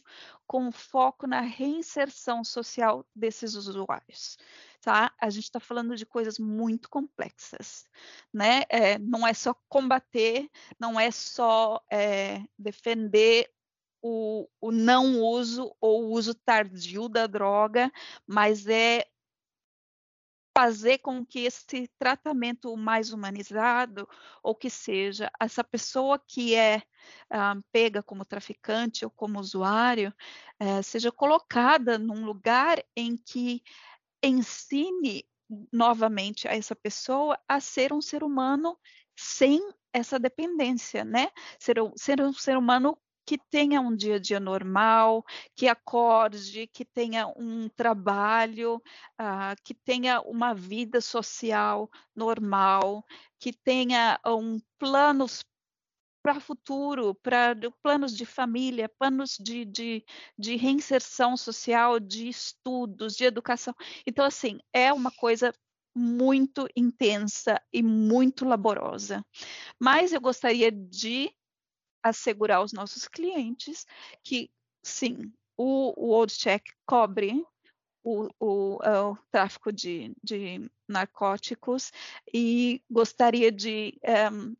[0.47, 4.37] com foco na reinserção social desses usuários.
[4.81, 5.13] Tá?
[5.21, 7.85] A gente está falando de coisas muito complexas,
[8.33, 8.63] né?
[8.67, 10.49] É, não é só combater,
[10.79, 13.47] não é só é, defender
[14.01, 17.91] o, o, não uso ou o uso tardio da droga,
[18.25, 19.05] mas é
[20.57, 24.07] fazer com que esse tratamento mais humanizado,
[24.43, 26.81] ou que seja, essa pessoa que é
[27.29, 30.13] ah, pega como traficante ou como usuário,
[30.59, 33.61] eh, seja colocada num lugar em que
[34.23, 35.25] ensine
[35.71, 38.77] novamente a essa pessoa a ser um ser humano
[39.17, 39.59] sem
[39.93, 41.29] essa dependência, né?
[41.59, 42.97] Ser, ser um ser humano
[43.31, 45.25] que tenha um dia a dia normal,
[45.55, 48.75] que acorde, que tenha um trabalho,
[49.17, 53.05] uh, que tenha uma vida social normal,
[53.39, 55.45] que tenha um planos
[56.21, 60.03] para futuro, para planos de família, planos de, de,
[60.37, 63.73] de reinserção social, de estudos, de educação.
[64.05, 65.53] Então, assim, é uma coisa
[65.95, 69.25] muito intensa e muito laborosa.
[69.79, 71.33] Mas eu gostaria de
[72.03, 73.85] assegurar aos nossos clientes
[74.23, 74.49] que,
[74.83, 77.45] sim, o, o Old Check cobre
[78.03, 81.91] o, o, é, o tráfico de, de, narcóticos
[82.33, 83.97] e gostaria de
[84.33, 84.55] um,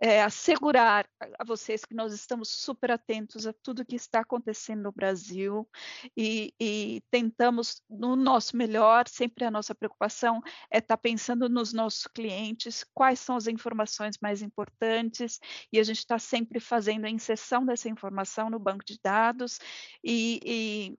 [0.00, 1.08] é, assegurar
[1.38, 5.68] a vocês que nós estamos super atentos a tudo que está acontecendo no Brasil
[6.16, 11.72] e, e, tentamos, no nosso melhor, sempre a nossa preocupação é estar tá pensando nos
[11.72, 15.38] nossos clientes, quais são as informações mais importantes,
[15.72, 19.58] e a gente está sempre fazendo a inserção dessa informação no banco de dados
[20.02, 20.98] e, e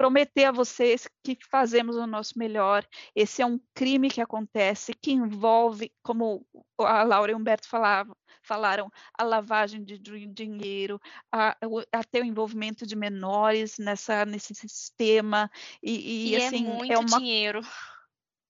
[0.00, 2.86] prometer a vocês que fazemos o nosso melhor.
[3.14, 6.46] Esse é um crime que acontece, que envolve, como
[6.78, 10.98] a Laura e o Humberto falavam, falaram, a lavagem de dinheiro,
[11.30, 11.54] a,
[11.92, 15.50] até o envolvimento de menores nessa, nesse sistema.
[15.82, 17.18] E, e, e é assim, é muito é uma...
[17.18, 17.60] dinheiro.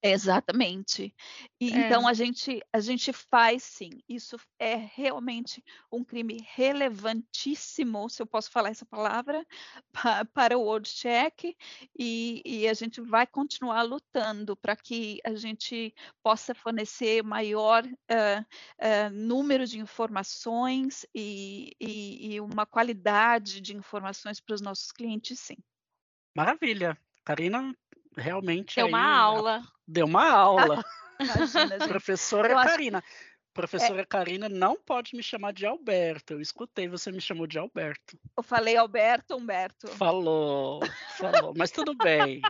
[0.02, 1.14] Exatamente.
[1.60, 1.86] E, é.
[1.86, 3.90] Então a gente a gente faz sim.
[4.08, 9.46] Isso é realmente um crime relevantíssimo, se eu posso falar essa palavra,
[9.92, 11.54] pa, para o World Check
[11.98, 18.40] e, e, a gente vai continuar lutando para que a gente possa fornecer maior uh,
[18.40, 25.38] uh, número de informações e, e, e uma qualidade de informações para os nossos clientes,
[25.40, 25.56] sim.
[26.34, 26.98] Maravilha.
[27.24, 27.74] Karina,
[28.16, 28.76] realmente.
[28.76, 29.62] Deu aí, uma aula.
[29.86, 30.84] Deu uma aula.
[31.20, 32.98] Imagina, Professora Karina.
[32.98, 33.30] Acho...
[33.52, 34.06] Professora é...
[34.06, 36.34] Karina não pode me chamar de Alberto.
[36.34, 38.18] Eu escutei, você me chamou de Alberto.
[38.36, 39.88] Eu falei Alberto, Humberto.
[39.88, 40.80] Falou,
[41.18, 41.52] falou.
[41.56, 42.40] Mas tudo bem.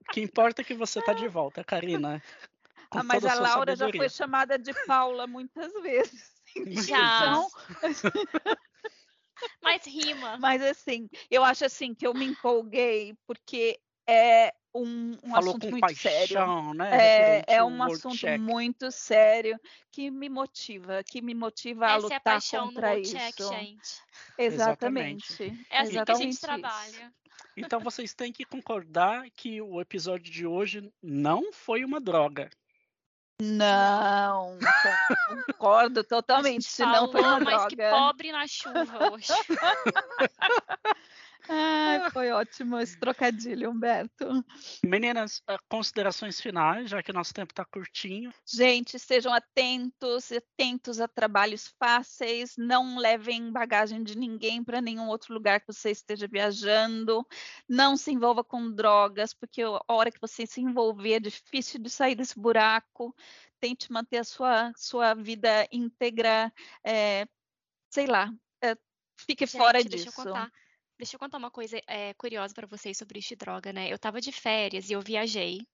[0.00, 2.22] O que importa é que você está de volta, Karina.
[2.90, 3.92] Ah, mas a, a Laura sabedoria.
[3.92, 6.32] já foi chamada de Paula muitas vezes.
[6.86, 7.46] Já.
[9.42, 9.56] Então...
[9.62, 10.36] mas rima.
[10.38, 15.80] Mas assim, eu acho assim que eu me empolguei porque é um, um assunto muito
[15.80, 16.74] paixão, sério.
[16.74, 16.90] Né?
[16.92, 18.40] É, é um assunto check.
[18.40, 19.58] muito sério
[19.90, 23.16] que me motiva, que me motiva Essa a lutar é a paixão contra isso.
[23.16, 24.02] Check, gente.
[24.38, 25.42] Exatamente.
[25.42, 25.66] Exatamente.
[25.70, 27.12] É assim Exatamente que a gente trabalha.
[27.56, 32.48] Então vocês têm que concordar que o episódio de hoje não foi uma droga.
[33.40, 34.56] Não,
[35.48, 36.64] concordo totalmente.
[36.64, 37.68] Se não foi uma mas droga.
[37.68, 39.32] que pobre na chuva hoje.
[41.48, 44.44] Ai, foi ótimo esse trocadilho, Humberto.
[44.84, 48.32] Meninas, ah, considerações finais, já que nosso tempo está curtinho.
[48.46, 55.34] Gente, sejam atentos, atentos a trabalhos fáceis, não levem bagagem de ninguém para nenhum outro
[55.34, 57.26] lugar que você esteja viajando,
[57.68, 61.90] não se envolva com drogas, porque a hora que você se envolver é difícil de
[61.90, 63.14] sair desse buraco.
[63.60, 66.52] Tente manter a sua, sua vida íntegra,
[66.84, 67.26] é,
[67.90, 68.32] sei lá,
[68.62, 68.76] é,
[69.18, 70.10] fique Gente, fora disso.
[71.02, 73.90] Deixa eu contar uma coisa é, curiosa para vocês sobre isso de droga, né?
[73.90, 75.66] Eu estava de férias e eu viajei.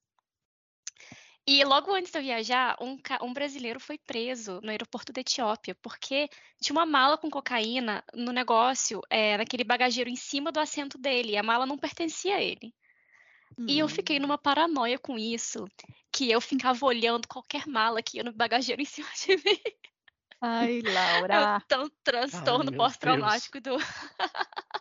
[1.47, 5.75] E logo antes de eu viajar, um, um, brasileiro foi preso no aeroporto da Etiópia,
[5.83, 6.31] porque
[6.63, 11.33] tinha uma mala com cocaína no negócio, é, naquele bagageiro em cima do assento dele,
[11.33, 12.75] e a mala não pertencia a ele.
[13.67, 15.67] E eu fiquei numa paranoia com isso,
[16.11, 19.61] que eu ficava olhando qualquer mala que ia no bagageiro em cima de mim.
[20.41, 21.57] Ai, É Laura.
[21.57, 23.77] um tão transtorno pós-traumático do.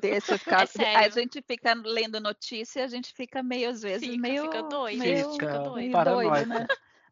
[0.00, 1.12] Desse caso, a sério.
[1.14, 5.32] gente fica lendo notícia, a gente fica meio, às vezes, Fica, meio, fica doido, meio,
[5.32, 6.04] Fica doido.
[6.04, 6.66] doido, né?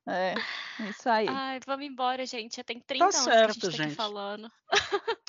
[0.06, 0.34] É,
[0.88, 1.26] isso aí.
[1.28, 2.56] Ai, vamos embora, gente.
[2.56, 3.94] Já tem 30 anos que a certo, gente tá aqui gente.
[3.94, 4.50] falando.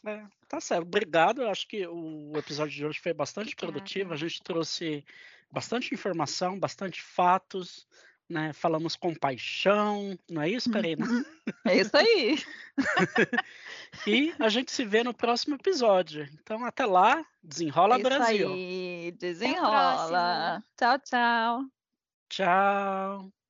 [0.06, 0.84] É, tá certo.
[0.84, 1.42] Obrigado.
[1.44, 3.72] Eu acho que o episódio de hoje foi bastante Obrigada.
[3.74, 4.14] produtivo.
[4.14, 5.06] A gente trouxe
[5.52, 7.86] bastante informação, bastante fatos,
[8.32, 8.54] né?
[8.54, 11.06] Falamos com paixão, não é isso, Karina?
[11.66, 12.38] É isso aí.
[14.08, 16.28] E a gente se vê no próximo episódio.
[16.34, 18.54] Então, até lá, desenrola é isso Brasil.
[18.54, 19.12] aí.
[19.20, 20.64] Desenrola.
[20.78, 21.66] Tchau, tchau.
[22.30, 23.41] Tchau.